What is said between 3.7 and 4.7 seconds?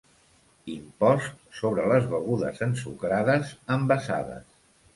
envasades.